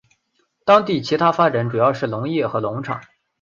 [0.65, 2.99] 当地其它发展主要是农业和农场。